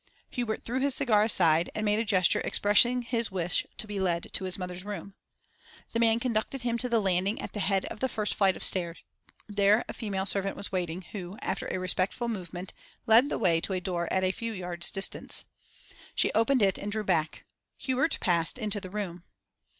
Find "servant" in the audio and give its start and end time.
10.25-10.57